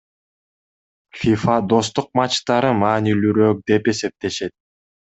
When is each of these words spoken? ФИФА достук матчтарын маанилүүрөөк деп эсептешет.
ФИФА 1.19 1.59
достук 1.75 2.09
матчтарын 2.21 2.81
маанилүүрөөк 2.85 3.65
деп 3.71 3.95
эсептешет. 3.97 4.61